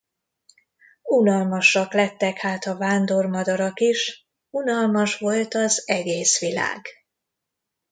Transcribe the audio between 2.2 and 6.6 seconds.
hát a vándormadarak is, unalmas volt az egész